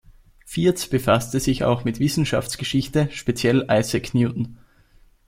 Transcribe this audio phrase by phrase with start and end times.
[0.47, 4.57] Fierz befasste sich auch mit Wissenschaftsgeschichte, speziell Isaac Newton.